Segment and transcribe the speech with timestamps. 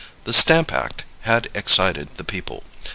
[0.23, 2.63] The Stamp Act had excited the people.